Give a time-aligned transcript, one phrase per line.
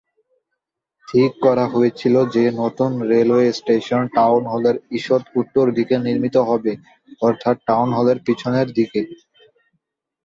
[1.07, 6.73] ঠিক করা হয়েছিল যে নতুন রেলওয়ে স্টেশন টাউন হলের ঈষৎ উত্তর দিকে নির্মিত হবে;
[7.21, 9.01] অর্থাৎ টাউন হলের পিছনের দিকে।